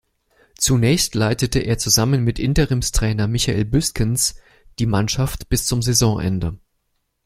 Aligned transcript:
Zunächst 0.57 1.13
leitete 1.13 1.59
er 1.59 1.77
zusammen 1.77 2.23
mit 2.23 2.39
Interimstrainer 2.39 3.27
Michael 3.27 3.65
Büskens 3.65 4.33
die 4.79 4.87
Mannschaft 4.87 5.47
bis 5.47 5.67
zum 5.67 5.83
Saisonende. 5.83 6.57